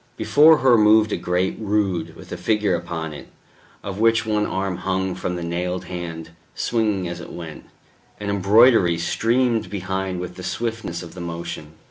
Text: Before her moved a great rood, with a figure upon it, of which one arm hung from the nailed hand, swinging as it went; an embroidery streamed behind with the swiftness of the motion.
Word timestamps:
Before 0.17 0.57
her 0.57 0.79
moved 0.79 1.11
a 1.11 1.15
great 1.15 1.55
rood, 1.59 2.15
with 2.15 2.31
a 2.31 2.35
figure 2.35 2.73
upon 2.73 3.13
it, 3.13 3.27
of 3.83 3.99
which 3.99 4.25
one 4.25 4.47
arm 4.47 4.77
hung 4.77 5.13
from 5.13 5.35
the 5.35 5.43
nailed 5.43 5.83
hand, 5.85 6.31
swinging 6.55 7.07
as 7.07 7.19
it 7.21 7.31
went; 7.31 7.65
an 8.19 8.31
embroidery 8.31 8.97
streamed 8.97 9.69
behind 9.69 10.19
with 10.19 10.37
the 10.37 10.43
swiftness 10.43 11.03
of 11.03 11.13
the 11.13 11.21
motion. 11.21 11.73